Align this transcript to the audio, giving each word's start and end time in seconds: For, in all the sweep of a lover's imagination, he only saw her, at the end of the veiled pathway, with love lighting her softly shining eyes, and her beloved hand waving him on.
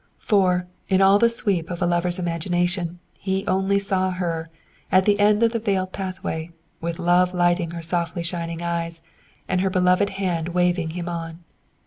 For, 0.17 0.65
in 0.89 0.99
all 0.99 1.19
the 1.19 1.29
sweep 1.29 1.69
of 1.69 1.79
a 1.79 1.85
lover's 1.85 2.17
imagination, 2.17 2.97
he 3.19 3.45
only 3.45 3.77
saw 3.77 4.09
her, 4.09 4.49
at 4.91 5.05
the 5.05 5.19
end 5.19 5.43
of 5.43 5.51
the 5.51 5.59
veiled 5.59 5.93
pathway, 5.93 6.49
with 6.79 6.97
love 6.97 7.35
lighting 7.35 7.69
her 7.69 7.83
softly 7.83 8.23
shining 8.23 8.63
eyes, 8.63 9.03
and 9.47 9.61
her 9.61 9.69
beloved 9.69 10.09
hand 10.17 10.49
waving 10.55 10.89
him 10.97 11.07
on. 11.07 11.43